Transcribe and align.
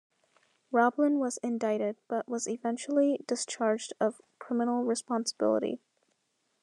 Roblin 0.73 1.19
was 1.19 1.37
indicted, 1.43 1.95
but 2.07 2.27
was 2.27 2.47
eventually 2.47 3.23
discharged 3.27 3.93
of 3.99 4.19
criminal 4.39 4.83
responsibility. 4.83 5.79